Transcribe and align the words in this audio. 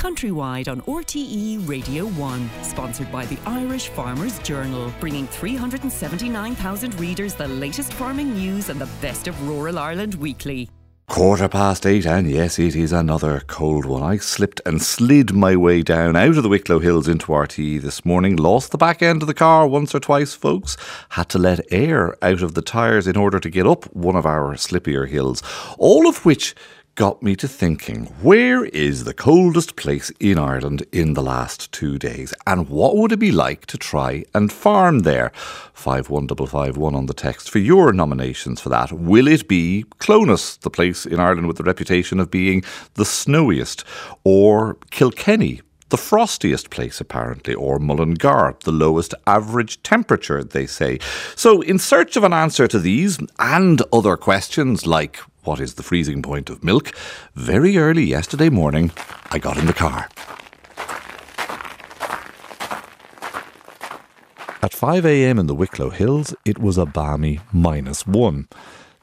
countrywide 0.00 0.66
on 0.66 0.80
RTE 0.82 1.68
Radio 1.68 2.06
1. 2.06 2.50
Sponsored 2.62 3.12
by 3.12 3.26
the 3.26 3.36
Irish 3.44 3.88
Farmers 3.88 4.38
Journal, 4.38 4.90
bringing 4.98 5.26
379,000 5.26 6.98
readers 6.98 7.34
the 7.34 7.46
latest 7.46 7.92
farming 7.92 8.32
news 8.32 8.70
and 8.70 8.80
the 8.80 8.88
best 9.02 9.28
of 9.28 9.46
rural 9.46 9.78
Ireland 9.78 10.14
weekly. 10.14 10.70
Quarter 11.10 11.48
past 11.48 11.86
eight, 11.86 12.06
and 12.06 12.30
yes, 12.30 12.56
it 12.58 12.76
is 12.76 12.92
another 12.92 13.42
cold 13.48 13.84
one. 13.84 14.02
I 14.02 14.16
slipped 14.18 14.60
and 14.64 14.80
slid 14.80 15.34
my 15.34 15.56
way 15.56 15.82
down 15.82 16.14
out 16.14 16.36
of 16.36 16.44
the 16.44 16.48
Wicklow 16.48 16.78
Hills 16.78 17.08
into 17.08 17.26
RTE 17.26 17.82
this 17.82 18.04
morning. 18.04 18.36
Lost 18.36 18.70
the 18.70 18.78
back 18.78 19.02
end 19.02 19.20
of 19.20 19.26
the 19.26 19.34
car 19.34 19.66
once 19.66 19.92
or 19.92 19.98
twice, 19.98 20.34
folks. 20.34 20.76
Had 21.08 21.28
to 21.30 21.38
let 21.38 21.66
air 21.72 22.16
out 22.24 22.42
of 22.42 22.54
the 22.54 22.62
tyres 22.62 23.08
in 23.08 23.16
order 23.16 23.40
to 23.40 23.50
get 23.50 23.66
up 23.66 23.84
one 23.92 24.14
of 24.14 24.24
our 24.24 24.54
slippier 24.54 25.08
hills. 25.08 25.42
All 25.78 26.08
of 26.08 26.24
which 26.24 26.54
got 26.94 27.22
me 27.22 27.34
to 27.36 27.48
thinking 27.48 28.06
where 28.20 28.64
is 28.66 29.04
the 29.04 29.14
coldest 29.14 29.76
place 29.76 30.10
in 30.20 30.38
Ireland 30.38 30.84
in 30.92 31.14
the 31.14 31.22
last 31.22 31.72
two 31.72 31.98
days? 31.98 32.34
And 32.46 32.68
what 32.68 32.96
would 32.96 33.12
it 33.12 33.18
be 33.18 33.32
like 33.32 33.66
to 33.66 33.78
try 33.78 34.24
and 34.34 34.52
farm 34.52 35.00
there? 35.00 35.32
51551 35.74 36.94
on 36.94 37.06
the 37.06 37.14
text 37.14 37.50
for 37.50 37.58
your 37.58 37.92
nominations 37.92 38.60
for 38.60 38.68
that. 38.68 38.92
Will 38.92 39.28
it 39.28 39.48
be 39.48 39.84
Clones, 39.98 40.58
the 40.58 40.70
place 40.70 41.06
in 41.06 41.20
Ireland 41.20 41.46
with 41.46 41.56
the 41.56 41.64
reputation 41.64 42.20
of 42.20 42.30
being 42.30 42.62
the 42.94 43.04
snowiest, 43.04 43.84
or 44.24 44.76
Kilkenny? 44.90 45.62
the 45.90 45.96
frostiest 45.96 46.70
place 46.70 47.00
apparently, 47.00 47.52
or 47.52 47.78
Mullingar, 47.78 48.56
the 48.64 48.72
lowest 48.72 49.12
average 49.26 49.82
temperature, 49.82 50.42
they 50.42 50.66
say. 50.66 50.98
So, 51.34 51.60
in 51.62 51.78
search 51.78 52.16
of 52.16 52.24
an 52.24 52.32
answer 52.32 52.66
to 52.68 52.78
these 52.78 53.18
and 53.38 53.82
other 53.92 54.16
questions 54.16 54.86
like 54.86 55.20
what 55.50 55.58
is 55.58 55.74
the 55.74 55.82
freezing 55.82 56.22
point 56.22 56.48
of 56.48 56.62
milk, 56.62 56.92
very 57.34 57.76
early 57.76 58.04
yesterday 58.04 58.48
morning, 58.48 58.92
I 59.32 59.40
got 59.40 59.56
in 59.56 59.66
the 59.66 59.72
car. 59.72 60.08
At 64.62 64.70
5am 64.70 65.40
in 65.40 65.48
the 65.48 65.56
Wicklow 65.56 65.90
Hills, 65.90 66.36
it 66.44 66.60
was 66.60 66.78
a 66.78 66.86
balmy 66.86 67.40
minus 67.52 68.06
one. 68.06 68.46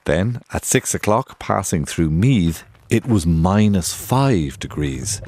Then, 0.05 0.41
at 0.53 0.63
6 0.63 0.95
o'clock, 0.95 1.37
passing 1.37 1.83
through 1.83 2.11
Meath, 2.11 2.63
it 2.89 3.05
was 3.05 3.27
minus 3.27 3.93
five 3.93 4.57
degrees. 4.57 5.21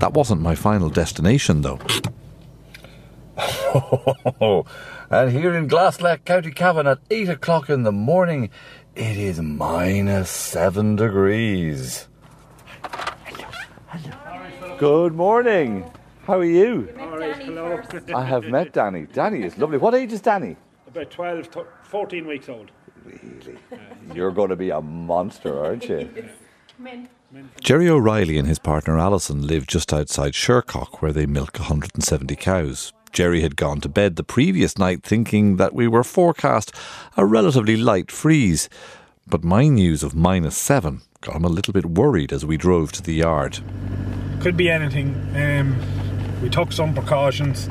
That 0.00 0.12
wasn't 0.12 0.42
my 0.42 0.54
final 0.54 0.90
destination, 0.90 1.62
though. 1.62 1.80
and 5.10 5.32
here 5.32 5.54
in 5.54 5.66
Glasleck, 5.66 6.26
County 6.26 6.50
Cavan, 6.50 6.86
at 6.86 6.98
8 7.10 7.30
o'clock 7.30 7.70
in 7.70 7.84
the 7.84 7.92
morning, 7.92 8.50
it 8.94 9.16
is 9.16 9.40
minus 9.40 10.30
seven 10.30 10.96
degrees. 10.96 12.08
Hello. 12.82 13.48
Hello. 13.88 14.76
Good 14.78 15.14
morning. 15.14 15.90
How 16.26 16.38
are 16.38 16.44
you? 16.44 16.88
hello. 16.96 17.82
I 18.14 18.24
have 18.24 18.44
met 18.44 18.72
Danny. 18.72 19.06
Danny 19.12 19.42
is 19.42 19.58
lovely. 19.58 19.78
What 19.78 19.94
age 19.94 20.12
is 20.12 20.20
Danny? 20.20 20.56
About 20.86 21.10
12, 21.10 21.48
14 21.84 22.26
weeks 22.26 22.48
old. 22.48 22.70
Really? 23.04 23.58
You're 24.14 24.30
going 24.30 24.50
to 24.50 24.56
be 24.56 24.70
a 24.70 24.80
monster, 24.80 25.64
aren't 25.64 25.88
you? 25.88 26.08
Jerry 27.60 27.88
O'Reilly 27.88 28.38
and 28.38 28.46
his 28.46 28.58
partner 28.58 28.98
Alison 28.98 29.46
live 29.46 29.66
just 29.66 29.92
outside 29.92 30.32
Shercock, 30.32 31.00
where 31.00 31.12
they 31.12 31.26
milk 31.26 31.58
170 31.58 32.36
cows. 32.36 32.92
Jerry 33.12 33.42
had 33.42 33.56
gone 33.56 33.80
to 33.82 33.88
bed 33.88 34.16
the 34.16 34.24
previous 34.24 34.78
night 34.78 35.02
thinking 35.02 35.56
that 35.56 35.74
we 35.74 35.86
were 35.86 36.02
forecast 36.02 36.74
a 37.16 37.26
relatively 37.26 37.76
light 37.76 38.10
freeze. 38.10 38.68
But 39.26 39.44
my 39.44 39.68
news 39.68 40.02
of 40.02 40.14
minus 40.14 40.56
seven 40.56 41.02
got 41.20 41.36
him 41.36 41.44
a 41.44 41.48
little 41.48 41.72
bit 41.72 41.86
worried 41.86 42.32
as 42.32 42.44
we 42.44 42.56
drove 42.56 42.90
to 42.92 43.02
the 43.02 43.14
yard. 43.14 43.60
Could 44.40 44.56
be 44.56 44.70
anything. 44.70 45.14
Um, 45.36 46.40
we 46.40 46.48
took 46.48 46.72
some 46.72 46.94
precautions. 46.94 47.68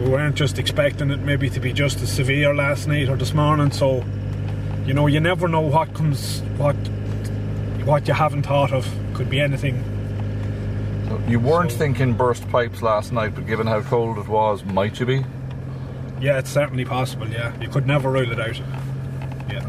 We 0.00 0.08
weren't 0.08 0.36
just 0.36 0.58
expecting 0.58 1.10
it 1.10 1.20
maybe 1.20 1.50
to 1.50 1.60
be 1.60 1.72
just 1.74 2.00
as 2.00 2.10
severe 2.10 2.54
last 2.54 2.88
night 2.88 3.08
or 3.10 3.16
this 3.16 3.34
morning, 3.34 3.70
so 3.70 4.04
you 4.86 4.94
know, 4.94 5.06
you 5.06 5.20
never 5.20 5.46
know 5.46 5.60
what 5.60 5.92
comes, 5.94 6.40
what 6.56 6.74
what 7.84 8.08
you 8.08 8.14
haven't 8.14 8.44
thought 8.44 8.72
of. 8.72 8.88
Could 9.14 9.28
be 9.28 9.38
anything 9.40 9.99
you 11.30 11.38
weren't 11.38 11.70
so, 11.70 11.78
thinking 11.78 12.12
burst 12.12 12.48
pipes 12.50 12.82
last 12.82 13.12
night, 13.12 13.34
but 13.34 13.46
given 13.46 13.66
how 13.66 13.80
cold 13.82 14.18
it 14.18 14.26
was, 14.26 14.64
might 14.64 14.98
you 14.98 15.06
be? 15.06 15.24
Yeah, 16.20 16.38
it's 16.38 16.50
certainly 16.50 16.84
possible. 16.84 17.28
Yeah, 17.28 17.58
you 17.60 17.68
could 17.68 17.86
never 17.86 18.10
rule 18.10 18.32
it 18.32 18.40
out. 18.40 18.58
Yeah. 19.48 19.64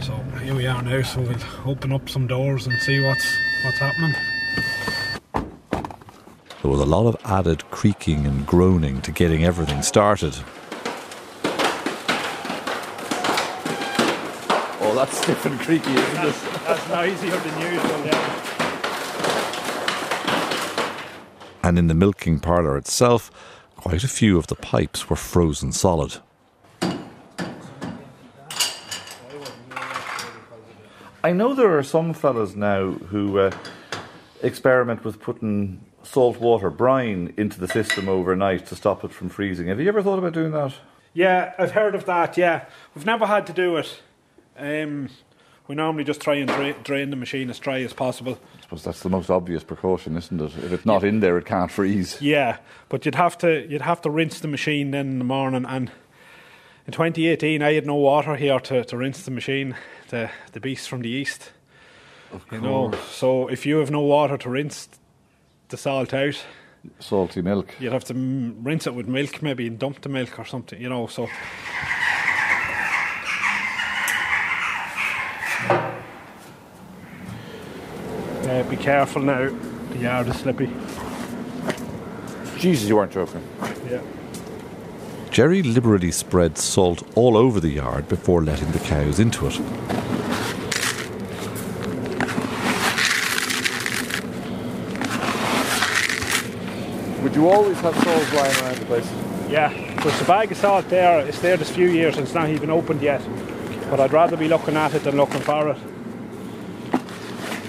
So 0.00 0.14
here 0.40 0.54
we 0.54 0.66
are 0.66 0.82
now. 0.82 1.02
So 1.02 1.20
we'll 1.20 1.36
open 1.66 1.92
up 1.92 2.08
some 2.08 2.26
doors 2.26 2.66
and 2.66 2.80
see 2.80 3.04
what's 3.04 3.36
what's 3.62 3.78
happening. 3.78 4.14
There 6.62 6.70
was 6.70 6.80
a 6.80 6.86
lot 6.86 7.06
of 7.06 7.16
added 7.24 7.70
creaking 7.70 8.26
and 8.26 8.46
groaning 8.46 9.00
to 9.02 9.12
getting 9.12 9.44
everything 9.44 9.82
started. 9.82 10.34
Oh, 14.82 14.92
that's 14.94 15.16
stiff 15.18 15.46
and 15.46 15.60
creaky, 15.60 15.90
isn't 15.90 16.14
that's, 16.14 16.44
it? 16.44 16.52
That's 16.64 16.88
noisier 16.88 17.36
than 17.36 17.60
usual, 17.60 18.06
yeah. 18.06 18.49
And 21.70 21.78
in 21.78 21.86
the 21.86 21.94
milking 21.94 22.40
parlour 22.40 22.76
itself, 22.76 23.30
quite 23.76 24.02
a 24.02 24.08
few 24.08 24.36
of 24.36 24.48
the 24.48 24.56
pipes 24.56 25.08
were 25.08 25.14
frozen 25.14 25.70
solid. 25.70 26.16
I 31.22 31.30
know 31.32 31.54
there 31.54 31.78
are 31.78 31.84
some 31.84 32.12
fellas 32.12 32.56
now 32.56 32.90
who 32.90 33.38
uh, 33.38 33.52
experiment 34.42 35.04
with 35.04 35.20
putting 35.20 35.80
salt 36.02 36.40
water 36.40 36.70
brine 36.70 37.32
into 37.36 37.60
the 37.60 37.68
system 37.68 38.08
overnight 38.08 38.66
to 38.66 38.74
stop 38.74 39.04
it 39.04 39.12
from 39.12 39.28
freezing. 39.28 39.68
Have 39.68 39.78
you 39.80 39.86
ever 39.86 40.02
thought 40.02 40.18
about 40.18 40.32
doing 40.32 40.50
that? 40.50 40.74
Yeah, 41.14 41.54
I've 41.56 41.70
heard 41.70 41.94
of 41.94 42.04
that. 42.06 42.36
Yeah, 42.36 42.64
we've 42.96 43.06
never 43.06 43.26
had 43.26 43.46
to 43.46 43.52
do 43.52 43.76
it. 43.76 44.02
Um, 44.58 45.08
we 45.70 45.76
normally 45.76 46.02
just 46.02 46.20
try 46.20 46.34
and 46.34 46.50
drain, 46.50 46.74
drain 46.82 47.10
the 47.10 47.16
machine 47.16 47.48
as 47.48 47.60
dry 47.60 47.80
as 47.82 47.92
possible. 47.92 48.36
I 48.58 48.62
suppose 48.62 48.82
that's 48.82 49.04
the 49.04 49.08
most 49.08 49.30
obvious 49.30 49.62
precaution, 49.62 50.16
isn't 50.16 50.40
it? 50.40 50.52
If 50.64 50.72
it's 50.72 50.84
not 50.84 51.04
in 51.04 51.20
there, 51.20 51.38
it 51.38 51.46
can't 51.46 51.70
freeze. 51.70 52.20
Yeah, 52.20 52.58
but 52.88 53.04
you'd 53.06 53.14
have 53.14 53.38
to 53.38 53.64
you'd 53.68 53.82
have 53.82 54.00
to 54.00 54.10
rinse 54.10 54.40
the 54.40 54.48
machine 54.48 54.90
then 54.90 55.06
in 55.06 55.18
the 55.20 55.24
morning. 55.24 55.64
And 55.64 55.92
in 56.88 56.92
2018, 56.92 57.62
I 57.62 57.74
had 57.74 57.86
no 57.86 57.94
water 57.94 58.34
here 58.34 58.58
to, 58.58 58.84
to 58.84 58.96
rinse 58.96 59.22
the 59.22 59.30
machine. 59.30 59.76
The 60.08 60.28
the 60.50 60.58
beast 60.58 60.88
from 60.88 61.02
the 61.02 61.08
east. 61.08 61.52
Of 62.32 62.44
you 62.50 62.58
course. 62.58 62.92
know, 62.92 62.98
so 63.08 63.46
if 63.46 63.64
you 63.64 63.78
have 63.78 63.92
no 63.92 64.00
water 64.00 64.36
to 64.38 64.50
rinse 64.50 64.88
the 65.68 65.76
salt 65.76 66.12
out, 66.12 66.44
salty 66.98 67.42
milk, 67.42 67.76
you'd 67.78 67.92
have 67.92 68.06
to 68.06 68.14
rinse 68.14 68.88
it 68.88 68.96
with 68.96 69.06
milk, 69.06 69.40
maybe 69.40 69.68
and 69.68 69.78
dump 69.78 70.00
the 70.00 70.08
milk 70.08 70.36
or 70.36 70.44
something. 70.44 70.80
You 70.80 70.88
know, 70.88 71.06
so 71.06 71.28
Uh, 78.50 78.64
be 78.64 78.76
careful 78.76 79.22
now, 79.22 79.48
the 79.90 79.98
yard 79.98 80.26
is 80.26 80.36
slippy. 80.40 80.68
Jesus, 82.58 82.88
you 82.88 82.96
weren't 82.96 83.12
joking. 83.12 83.46
Yeah. 83.88 84.02
Jerry 85.30 85.62
liberally 85.62 86.10
spread 86.10 86.58
salt 86.58 87.08
all 87.16 87.36
over 87.36 87.60
the 87.60 87.68
yard 87.68 88.08
before 88.08 88.42
letting 88.42 88.72
the 88.72 88.80
cows 88.80 89.20
into 89.20 89.46
it. 89.46 89.56
Would 97.22 97.36
you 97.36 97.48
always 97.48 97.78
have 97.78 97.94
salt 97.94 98.32
lying 98.32 98.56
around 98.64 98.78
the 98.78 98.86
place? 98.86 99.12
Yeah, 99.48 99.72
there's 100.02 100.20
a 100.20 100.24
bag 100.24 100.50
of 100.50 100.58
salt 100.58 100.88
there. 100.88 101.20
It's 101.20 101.38
there 101.38 101.56
this 101.56 101.70
few 101.70 101.88
years 101.88 102.16
and 102.16 102.24
it's 102.24 102.34
not 102.34 102.48
even 102.48 102.68
opened 102.68 103.00
yet. 103.00 103.22
But 103.88 104.00
I'd 104.00 104.12
rather 104.12 104.36
be 104.36 104.48
looking 104.48 104.76
at 104.76 104.92
it 104.92 105.04
than 105.04 105.16
looking 105.16 105.40
for 105.40 105.68
it. 105.68 105.78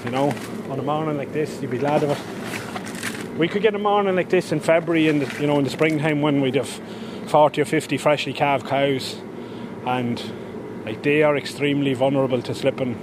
You 0.06 0.10
know? 0.10 0.34
On 0.72 0.80
a 0.80 0.84
morning 0.84 1.18
like 1.18 1.34
this, 1.34 1.62
you'd 1.62 1.70
be 1.70 1.78
glad 1.78 2.02
of 2.02 2.12
it. 2.12 3.38
We 3.38 3.50
could 3.50 3.62
get 3.62 3.76
a 3.76 3.80
morning 3.80 4.16
like 4.16 4.30
this 4.30 4.54
in 4.54 4.62
February, 4.62 5.10
in 5.10 5.20
the, 5.20 5.42
you 5.42 5.46
know, 5.46 5.58
in 5.58 5.66
the 5.66 5.70
springtime 5.70 6.22
when 6.22 6.40
we'd 6.40 6.56
have 6.56 6.70
40 7.28 7.62
or 7.62 7.66
50 7.66 7.98
freshly 7.98 8.32
calved 8.32 8.66
cows, 8.66 9.18
and 9.86 10.24
like 10.86 11.04
they 11.04 11.24
are 11.24 11.36
extremely 11.36 11.94
vulnerable 11.94 12.42
to 12.42 12.56
slipping 12.56 12.96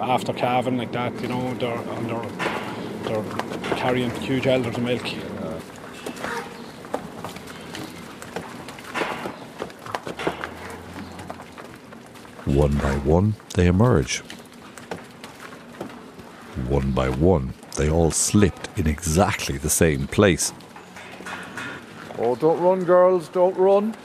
after 0.00 0.32
calving 0.32 0.76
like 0.76 0.90
that. 0.90 1.20
You 1.22 1.28
know, 1.28 1.54
they're 1.54 1.78
they're, 3.04 3.22
they're 3.22 3.76
carrying 3.76 4.10
huge 4.16 4.48
elders 4.48 4.76
of 4.76 4.82
milk. 4.82 5.06
One 12.44 12.76
by 12.78 12.96
one, 12.98 13.34
they 13.54 13.68
emerge 13.68 14.22
one 16.68 16.92
by 16.92 17.08
one, 17.08 17.54
they 17.76 17.90
all 17.90 18.10
slipped 18.10 18.68
in 18.78 18.86
exactly 18.86 19.58
the 19.58 19.70
same 19.70 20.06
place. 20.06 20.52
Oh, 22.18 22.36
don't 22.36 22.60
run, 22.60 22.84
girls, 22.84 23.28
don't 23.28 23.56
run. 23.56 23.96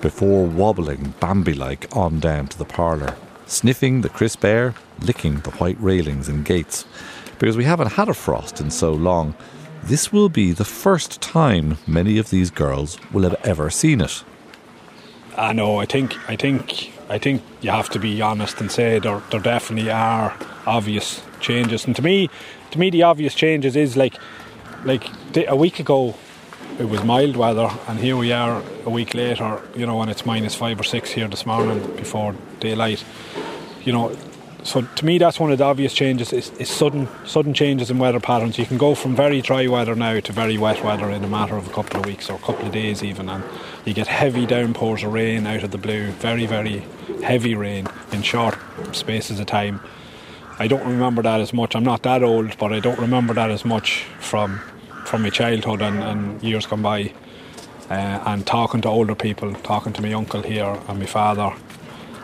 Before 0.00 0.46
wobbling 0.46 1.14
Bambi 1.20 1.54
like 1.54 1.94
on 1.96 2.20
down 2.20 2.48
to 2.48 2.58
the 2.58 2.64
parlour, 2.64 3.16
sniffing 3.46 4.00
the 4.00 4.08
crisp 4.08 4.44
air, 4.44 4.74
licking 5.00 5.40
the 5.40 5.50
white 5.52 5.80
railings 5.80 6.28
and 6.28 6.44
gates, 6.44 6.84
Because 7.38 7.56
we 7.56 7.64
haven't 7.64 7.94
had 7.94 8.08
a 8.08 8.14
frost 8.14 8.60
in 8.60 8.70
so 8.70 8.92
long, 8.92 9.34
this 9.82 10.12
will 10.12 10.28
be 10.28 10.52
the 10.52 10.64
first 10.64 11.20
time 11.20 11.76
many 11.88 12.16
of 12.18 12.30
these 12.30 12.52
girls 12.52 12.98
will 13.12 13.24
have 13.24 13.34
ever 13.42 13.68
seen 13.68 14.00
it. 14.00 14.22
I 15.36 15.52
know. 15.52 15.80
I 15.80 15.86
think. 15.86 16.16
I 16.28 16.36
think. 16.36 16.92
I 17.08 17.18
think 17.18 17.42
you 17.60 17.70
have 17.70 17.90
to 17.90 17.98
be 17.98 18.22
honest 18.22 18.60
and 18.60 18.70
say 18.70 19.00
there, 19.00 19.20
there 19.30 19.40
definitely 19.40 19.90
are 19.90 20.36
obvious 20.66 21.22
changes. 21.40 21.86
And 21.86 21.96
to 21.96 22.02
me, 22.02 22.30
to 22.70 22.78
me, 22.78 22.90
the 22.90 23.02
obvious 23.02 23.34
changes 23.34 23.76
is 23.76 23.96
like, 23.96 24.14
like 24.84 25.04
a 25.48 25.56
week 25.56 25.78
ago, 25.78 26.14
it 26.78 26.88
was 26.88 27.04
mild 27.04 27.36
weather, 27.36 27.70
and 27.86 27.98
here 27.98 28.16
we 28.16 28.32
are 28.32 28.62
a 28.86 28.90
week 28.90 29.14
later. 29.14 29.60
You 29.76 29.86
know, 29.86 30.00
and 30.00 30.10
it's 30.10 30.24
minus 30.24 30.54
five 30.54 30.80
or 30.80 30.84
six 30.84 31.10
here 31.10 31.28
this 31.28 31.44
morning 31.44 31.80
before 31.96 32.34
daylight. 32.60 33.04
You 33.84 33.92
know, 33.92 34.16
so 34.64 34.82
to 34.82 35.04
me, 35.04 35.18
that's 35.18 35.40
one 35.40 35.50
of 35.50 35.58
the 35.58 35.64
obvious 35.64 35.92
changes. 35.92 36.32
Is, 36.32 36.50
is 36.52 36.70
sudden 36.70 37.08
sudden 37.26 37.52
changes 37.52 37.90
in 37.90 37.98
weather 37.98 38.20
patterns. 38.20 38.58
You 38.58 38.66
can 38.66 38.78
go 38.78 38.94
from 38.94 39.14
very 39.14 39.42
dry 39.42 39.66
weather 39.66 39.94
now 39.94 40.20
to 40.20 40.32
very 40.32 40.56
wet 40.56 40.82
weather 40.82 41.10
in 41.10 41.22
a 41.22 41.28
matter 41.28 41.56
of 41.56 41.66
a 41.66 41.70
couple 41.70 42.00
of 42.00 42.06
weeks 42.06 42.30
or 42.30 42.34
a 42.36 42.38
couple 42.38 42.66
of 42.66 42.72
days 42.72 43.02
even, 43.02 43.28
and 43.28 43.44
you 43.84 43.92
get 43.92 44.06
heavy 44.06 44.46
downpours 44.46 45.02
of 45.02 45.12
rain 45.12 45.46
out 45.46 45.64
of 45.64 45.72
the 45.72 45.78
blue. 45.78 46.10
Very 46.12 46.46
very 46.46 46.84
heavy 47.22 47.54
rain 47.54 47.86
in 48.12 48.22
short 48.22 48.56
spaces 48.92 49.40
of 49.40 49.46
time. 49.46 49.80
I 50.62 50.68
don't 50.68 50.86
remember 50.86 51.22
that 51.22 51.40
as 51.40 51.52
much. 51.52 51.74
I'm 51.74 51.82
not 51.82 52.04
that 52.04 52.22
old, 52.22 52.56
but 52.56 52.72
I 52.72 52.78
don't 52.78 53.00
remember 53.00 53.34
that 53.34 53.50
as 53.50 53.64
much 53.64 54.04
from 54.20 54.60
from 55.06 55.22
my 55.22 55.30
childhood 55.30 55.82
and, 55.82 56.00
and 56.00 56.40
years 56.40 56.66
gone 56.66 56.82
by. 56.82 57.12
Uh, 57.90 58.22
and 58.26 58.46
talking 58.46 58.80
to 58.82 58.88
older 58.88 59.16
people, 59.16 59.52
talking 59.54 59.92
to 59.92 60.00
my 60.00 60.12
uncle 60.12 60.40
here 60.40 60.78
and 60.86 61.00
my 61.00 61.04
father. 61.04 61.52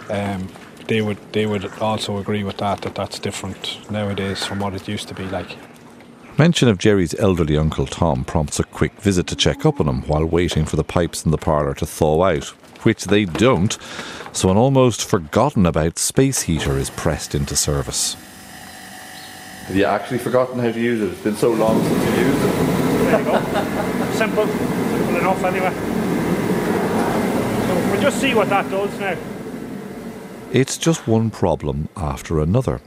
Um, 0.08 0.48
they 0.86 1.02
would 1.02 1.18
they 1.32 1.46
would 1.46 1.66
also 1.80 2.18
agree 2.18 2.44
with 2.44 2.58
that 2.58 2.82
that 2.82 2.94
that's 2.94 3.18
different 3.18 3.90
nowadays 3.90 4.46
from 4.46 4.60
what 4.60 4.72
it 4.72 4.86
used 4.86 5.08
to 5.08 5.14
be 5.14 5.24
like. 5.24 5.56
Mention 6.38 6.68
of 6.68 6.78
Jerry's 6.78 7.18
elderly 7.18 7.56
uncle 7.56 7.86
Tom 7.86 8.24
prompts 8.24 8.60
a 8.60 8.64
quick 8.64 8.92
visit 9.00 9.26
to 9.26 9.34
check 9.34 9.66
up 9.66 9.80
on 9.80 9.88
him 9.88 10.02
while 10.02 10.24
waiting 10.24 10.64
for 10.64 10.76
the 10.76 10.84
pipes 10.84 11.24
in 11.24 11.32
the 11.32 11.38
parlour 11.38 11.74
to 11.74 11.86
thaw 11.86 12.22
out, 12.22 12.46
which 12.84 13.06
they 13.06 13.24
don't, 13.24 13.76
so 14.32 14.48
an 14.48 14.56
almost 14.56 15.04
forgotten 15.04 15.66
about 15.66 15.98
space 15.98 16.42
heater 16.42 16.78
is 16.78 16.90
pressed 16.90 17.34
into 17.34 17.56
service. 17.56 18.16
Have 19.68 19.76
you 19.76 19.84
actually 19.84 20.16
forgotten 20.16 20.58
how 20.58 20.72
to 20.72 20.80
use 20.80 21.02
it? 21.02 21.12
It's 21.12 21.20
been 21.20 21.36
so 21.36 21.50
long 21.50 21.84
since 21.84 22.04
you 22.04 22.24
used 22.24 22.42
it. 22.42 22.52
There 23.04 23.18
you 23.18 23.24
go. 23.26 24.12
Simple, 24.12 24.46
simple 24.46 25.16
enough 25.16 25.44
anyway. 25.44 25.74
So 27.66 27.74
we'll 27.90 28.00
just 28.00 28.18
see 28.18 28.34
what 28.34 28.48
that 28.48 28.70
does 28.70 28.98
now. 28.98 29.14
It's 30.52 30.78
just 30.78 31.06
one 31.06 31.30
problem 31.30 31.90
after 31.98 32.40
another. 32.40 32.80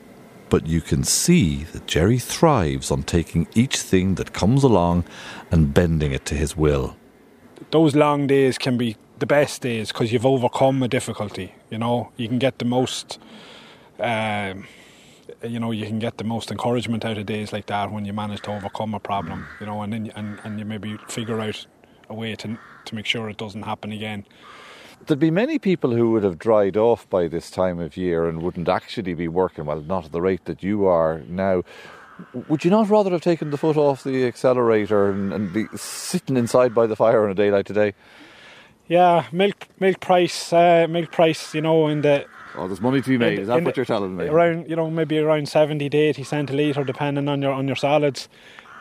But 0.50 0.66
you 0.66 0.81
can 0.81 1.04
see 1.04 1.66
that 1.66 1.86
Jerry 1.86 2.18
thrives 2.18 2.89
on 2.89 3.04
taking 3.04 3.48
each 3.54 3.78
thing 3.78 4.16
that 4.16 4.33
comes 4.33 4.63
along 4.63 5.06
and 5.51 5.75
bending 5.75 6.12
it 6.12 6.25
to 6.25 6.36
his 6.36 6.57
will. 6.57 6.98
Those 7.69 7.95
long 7.95 8.25
days 8.25 8.57
can 8.57 8.75
be 8.80 8.98
the 9.19 9.28
best 9.28 9.62
days 9.62 9.92
because 9.92 10.12
you've 10.12 10.25
overcome 10.25 10.81
a 10.81 10.88
difficulty. 10.88 11.54
You 11.69 11.78
know, 11.78 12.12
you 12.18 12.28
can 12.28 12.39
get 12.39 12.57
the 12.57 12.66
most, 12.66 13.19
um, 14.00 14.66
you 15.43 15.59
know, 15.59 15.71
you 15.71 15.85
can 15.85 15.99
get 15.99 16.17
the 16.17 16.23
most 16.23 16.51
encouragement 16.51 17.05
out 17.05 17.17
of 17.17 17.25
days 17.25 17.51
like 17.51 17.65
that 17.67 17.91
when 17.91 18.05
you 18.05 18.13
manage 18.13 18.41
to 18.41 18.51
overcome 18.51 18.93
a 18.93 18.99
problem. 18.99 19.47
You 19.59 19.65
know, 19.65 19.81
and 19.81 19.93
then 19.93 20.11
and, 20.15 20.39
and 20.43 20.59
you 20.59 20.65
maybe 20.65 20.97
figure 21.07 21.39
out 21.39 21.65
a 22.09 22.13
way 22.13 22.35
to 22.35 22.57
to 22.85 22.95
make 22.95 23.05
sure 23.05 23.29
it 23.29 23.38
doesn't 23.38 23.63
happen 23.63 23.91
again. 23.91 24.25
There'd 25.05 25.19
be 25.19 25.31
many 25.31 25.57
people 25.57 25.91
who 25.91 26.11
would 26.11 26.23
have 26.23 26.38
dried 26.38 26.77
off 26.77 27.09
by 27.09 27.27
this 27.27 27.49
time 27.49 27.79
of 27.79 27.97
year 27.97 28.27
and 28.27 28.41
wouldn't 28.41 28.69
actually 28.69 29.15
be 29.15 29.27
working, 29.27 29.65
well, 29.65 29.81
not 29.81 30.05
at 30.05 30.11
the 30.11 30.21
rate 30.21 30.45
that 30.45 30.61
you 30.61 30.85
are 30.85 31.23
now. 31.27 31.63
Would 32.47 32.63
you 32.63 32.69
not 32.69 32.87
rather 32.87 33.09
have 33.09 33.21
taken 33.21 33.49
the 33.49 33.57
foot 33.57 33.77
off 33.77 34.03
the 34.03 34.27
accelerator 34.27 35.09
and, 35.09 35.33
and 35.33 35.51
be 35.51 35.65
sitting 35.75 36.37
inside 36.37 36.75
by 36.75 36.85
the 36.85 36.95
fire 36.95 37.25
on 37.25 37.31
a 37.31 37.33
day 37.33 37.49
like 37.49 37.65
today? 37.65 37.95
Yeah, 38.87 39.25
milk 39.31 39.69
milk 39.79 39.99
price, 40.01 40.53
uh, 40.53 40.85
milk 40.87 41.11
price. 41.11 41.55
You 41.55 41.61
know, 41.61 41.87
in 41.87 42.01
the 42.01 42.25
Oh, 42.56 42.68
there's 42.68 42.81
money 42.81 43.01
to 43.01 43.09
be 43.09 43.18
made. 43.18 43.39
Is 43.39 43.48
that 43.48 43.63
what 43.63 43.77
you're 43.77 43.86
telling 43.86 44.15
me? 44.15 44.27
Around, 44.27 44.69
you 44.69 44.75
know, 44.75 44.89
maybe 44.89 45.19
around 45.19 45.48
seventy 45.48 45.89
to 45.89 45.98
eighty 45.98 46.24
cent 46.24 46.50
a 46.50 46.53
litre, 46.53 46.83
depending 46.83 47.27
on 47.27 47.42
your 47.42 47.53
on 47.53 47.68
your 47.68 47.75
salads 47.75 48.27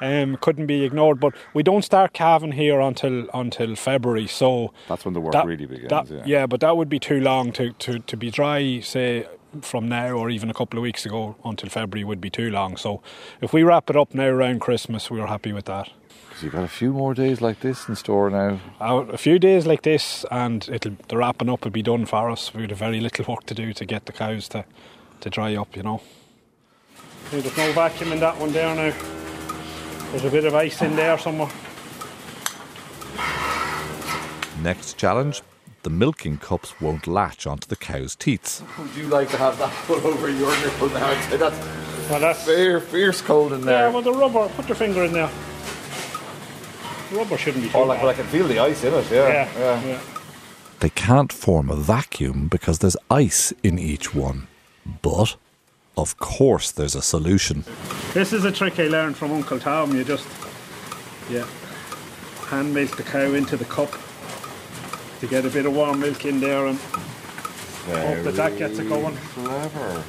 um, 0.00 0.36
couldn't 0.40 0.66
be 0.66 0.84
ignored. 0.84 1.20
But 1.20 1.34
we 1.54 1.62
don't 1.62 1.82
start 1.82 2.12
calving 2.12 2.52
here 2.52 2.80
until 2.80 3.28
until 3.34 3.76
February, 3.76 4.26
so 4.26 4.72
that's 4.88 5.04
when 5.04 5.14
the 5.14 5.20
work 5.20 5.32
that, 5.32 5.46
really 5.46 5.66
begins. 5.66 5.90
That, 5.90 6.10
yeah. 6.10 6.22
yeah, 6.24 6.46
but 6.46 6.60
that 6.60 6.76
would 6.76 6.88
be 6.88 6.98
too 6.98 7.20
long 7.20 7.52
to, 7.52 7.72
to, 7.72 7.98
to 7.98 8.16
be 8.16 8.30
dry, 8.30 8.80
say 8.80 9.26
from 9.62 9.88
now 9.88 10.12
or 10.12 10.30
even 10.30 10.48
a 10.48 10.54
couple 10.54 10.78
of 10.78 10.82
weeks 10.82 11.04
ago 11.04 11.36
until 11.44 11.68
February 11.68 12.04
would 12.04 12.20
be 12.20 12.30
too 12.30 12.50
long. 12.50 12.76
So 12.76 13.02
if 13.40 13.52
we 13.52 13.64
wrap 13.64 13.90
it 13.90 13.96
up 13.96 14.14
now 14.14 14.26
around 14.26 14.60
Christmas, 14.60 15.10
we 15.10 15.20
are 15.20 15.26
happy 15.26 15.52
with 15.52 15.64
that. 15.64 15.90
Because 16.40 16.54
you've 16.54 16.62
got 16.62 16.64
a 16.64 16.74
few 16.74 16.94
more 16.94 17.12
days 17.12 17.42
like 17.42 17.60
this 17.60 17.86
in 17.86 17.94
store 17.96 18.30
now. 18.30 18.58
a 18.80 19.18
few 19.18 19.38
days 19.38 19.66
like 19.66 19.82
this, 19.82 20.24
and 20.30 20.66
it'll 20.72 20.96
the 21.08 21.18
wrapping 21.18 21.50
up 21.50 21.64
will 21.64 21.70
be 21.70 21.82
done 21.82 22.06
for 22.06 22.30
us. 22.30 22.54
We 22.54 22.62
would 22.62 22.70
have 22.70 22.78
very 22.78 22.98
little 22.98 23.26
work 23.26 23.44
to 23.44 23.52
do 23.52 23.74
to 23.74 23.84
get 23.84 24.06
the 24.06 24.12
cows 24.12 24.48
to 24.48 24.64
to 25.20 25.28
dry 25.28 25.54
up, 25.54 25.76
you 25.76 25.82
know. 25.82 26.00
There's 27.30 27.54
no 27.58 27.72
vacuum 27.72 28.12
in 28.12 28.20
that 28.20 28.38
one 28.38 28.52
there 28.52 28.74
now. 28.74 28.96
There's 30.12 30.24
a 30.24 30.30
bit 30.30 30.46
of 30.46 30.54
ice 30.54 30.80
in 30.80 30.96
there 30.96 31.18
somewhere. 31.18 31.50
Next 34.62 34.96
challenge 34.96 35.42
the 35.82 35.90
milking 35.90 36.38
cups 36.38 36.80
won't 36.80 37.06
latch 37.06 37.46
onto 37.46 37.68
the 37.68 37.76
cow's 37.76 38.16
teats. 38.16 38.62
Would 38.78 38.94
you 38.94 39.08
like 39.08 39.28
to 39.30 39.36
have 39.36 39.58
that 39.58 39.72
put 39.86 40.02
over 40.04 40.30
your 40.30 40.58
nipple 40.60 40.88
now? 40.88 41.36
That's, 41.36 42.08
well, 42.08 42.20
that's 42.20 42.44
fair, 42.46 42.80
fierce 42.80 43.20
cold 43.20 43.52
in 43.52 43.60
there. 43.60 43.88
Yeah, 43.88 43.92
well, 43.92 44.02
the 44.02 44.12
rubber, 44.12 44.48
put 44.54 44.68
your 44.68 44.76
finger 44.76 45.04
in 45.04 45.12
there. 45.12 45.30
The 47.10 47.16
rubber 47.16 47.36
shouldn't 47.36 47.64
be 47.64 47.70
too 47.70 47.78
Oh, 47.78 47.82
like, 47.82 48.00
well, 48.00 48.10
I 48.10 48.14
can 48.14 48.26
feel 48.26 48.46
the 48.46 48.60
ice 48.60 48.84
in 48.84 48.94
it, 48.94 49.10
yeah. 49.10 49.28
Yeah, 49.28 49.58
yeah. 49.58 49.84
yeah. 49.84 50.00
They 50.78 50.90
can't 50.90 51.32
form 51.32 51.68
a 51.68 51.76
vacuum 51.76 52.48
because 52.48 52.78
there's 52.78 52.96
ice 53.10 53.52
in 53.62 53.78
each 53.78 54.14
one. 54.14 54.46
But, 55.02 55.36
of 55.96 56.16
course, 56.18 56.70
there's 56.70 56.94
a 56.94 57.02
solution. 57.02 57.64
This 58.14 58.32
is 58.32 58.44
a 58.44 58.52
trick 58.52 58.78
I 58.78 58.86
learned 58.86 59.16
from 59.16 59.32
Uncle 59.32 59.58
Tom. 59.58 59.94
You 59.94 60.04
just, 60.04 60.26
yeah, 61.28 61.46
hand 62.46 62.72
milk 62.72 62.96
the 62.96 63.02
cow 63.02 63.32
into 63.32 63.56
the 63.56 63.64
cup 63.64 63.90
to 65.20 65.26
get 65.26 65.44
a 65.44 65.50
bit 65.50 65.66
of 65.66 65.74
warm 65.74 66.00
milk 66.00 66.24
in 66.24 66.40
there 66.40 66.66
and 66.66 66.78
hope 66.78 68.24
that 68.24 68.34
that 68.36 68.56
gets 68.56 68.78
it 68.78 68.88
going. 68.88 69.16
Clever. 69.16 70.04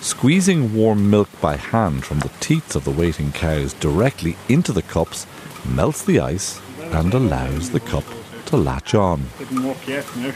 Squeezing 0.00 0.74
warm 0.74 1.08
milk 1.08 1.28
by 1.40 1.56
hand 1.56 2.04
from 2.04 2.18
the 2.18 2.30
teats 2.40 2.74
of 2.74 2.84
the 2.84 2.90
waiting 2.90 3.32
cows 3.32 3.72
directly 3.74 4.36
into 4.48 4.72
the 4.72 4.82
cups 4.82 5.26
melts 5.74 6.04
the 6.04 6.20
ice 6.20 6.60
and 6.92 7.12
allows 7.14 7.70
the 7.70 7.80
cup 7.80 8.04
to 8.46 8.56
latch 8.56 8.94
on. 8.94 9.24
Didn't 9.38 9.64
work 9.64 9.86
yet, 9.88 10.04
no. 10.16 10.32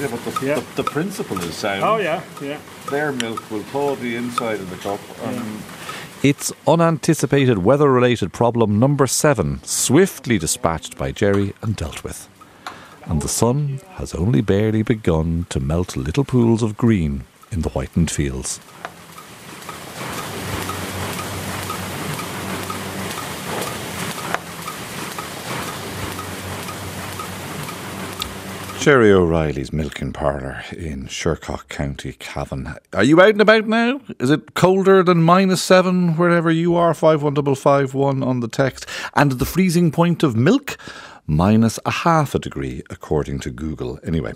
Yeah, 0.00 0.08
but 0.10 0.24
the, 0.24 0.46
Yeah. 0.46 0.54
the, 0.60 0.82
the 0.82 0.84
principle 0.84 1.38
is 1.40 1.54
sound. 1.54 1.82
Oh 1.82 1.96
yeah, 1.98 2.22
yeah. 2.40 2.58
Their 2.90 3.12
milk 3.12 3.50
will 3.50 3.62
thaw 3.62 3.96
the 3.96 4.16
inside 4.16 4.60
of 4.60 4.70
the 4.70 4.76
cup 4.76 5.00
and 5.24 5.62
It's 6.22 6.52
unanticipated 6.66 7.58
weather 7.58 7.90
related 7.90 8.32
problem 8.32 8.78
number 8.78 9.06
seven, 9.06 9.60
swiftly 9.64 10.38
dispatched 10.38 10.96
by 10.96 11.12
Jerry 11.12 11.52
and 11.60 11.76
dealt 11.76 12.02
with. 12.04 12.28
And 13.06 13.20
the 13.20 13.28
sun 13.28 13.80
has 13.96 14.14
only 14.14 14.40
barely 14.40 14.82
begun 14.82 15.46
to 15.50 15.60
melt 15.60 15.96
little 15.96 16.24
pools 16.24 16.62
of 16.62 16.76
green 16.78 17.24
in 17.50 17.60
the 17.62 17.68
whitened 17.70 18.10
fields. 18.10 18.60
Jerry 28.80 29.10
O'Reilly's 29.12 29.72
milking 29.72 30.12
parlour 30.12 30.62
in 30.76 31.06
Shercock 31.06 31.68
County, 31.70 32.12
Cavan. 32.12 32.74
Are 32.92 33.02
you 33.02 33.18
out 33.20 33.30
and 33.30 33.40
about 33.40 33.66
now? 33.66 34.00
Is 34.20 34.28
it 34.28 34.52
colder 34.52 35.02
than 35.02 35.22
minus 35.22 35.62
seven 35.62 36.16
wherever 36.18 36.50
you 36.50 36.76
are? 36.76 36.92
Five 36.92 37.22
one 37.22 37.32
double 37.32 37.54
five 37.54 37.94
one 37.94 38.22
on 38.22 38.40
the 38.40 38.48
text. 38.48 38.86
And 39.14 39.32
the 39.32 39.46
freezing 39.46 39.90
point 39.90 40.22
of 40.22 40.36
milk? 40.36 40.76
Minus 41.26 41.78
a 41.86 41.90
half 41.90 42.34
a 42.34 42.38
degree, 42.38 42.82
according 42.90 43.40
to 43.40 43.50
Google. 43.50 43.98
Anyway, 44.04 44.34